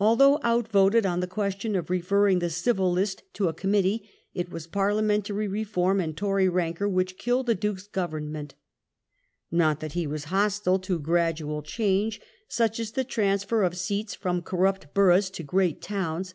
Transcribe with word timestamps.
Although 0.00 0.40
out 0.42 0.66
voted 0.66 1.06
on 1.06 1.20
the 1.20 1.28
question 1.28 1.76
of 1.76 1.90
referring 1.90 2.40
the 2.40 2.50
Civil 2.50 2.90
List 2.90 3.22
to 3.34 3.46
a 3.46 3.52
committee, 3.54 4.10
it 4.34 4.50
was 4.50 4.66
Parliamentary 4.66 5.46
Eeform 5.48 6.02
and 6.02 6.16
Tory 6.16 6.48
rancour 6.48 6.88
which 6.88 7.16
killed 7.16 7.46
the 7.46 7.54
Duke's 7.54 7.86
Government 7.86 8.56
Not 9.48 9.78
that 9.78 9.92
he 9.92 10.08
was 10.08 10.24
hostile 10.34 10.80
to 10.80 10.98
gradual 10.98 11.62
change, 11.62 12.20
such 12.48 12.80
as 12.80 12.90
the 12.90 13.04
transfer 13.04 13.62
of 13.62 13.76
seats 13.76 14.12
from 14.12 14.42
corrupt 14.42 14.92
boroughs 14.92 15.30
to 15.30 15.44
great 15.44 15.80
towns. 15.80 16.34